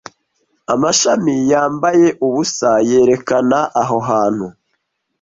amashami 0.73 1.33
yambaye 1.51 2.07
ubusa 2.27 2.71
yerekana 2.89 3.59
aho 3.81 3.97
hantu 4.09 4.45